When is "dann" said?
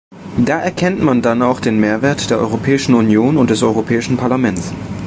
1.21-1.43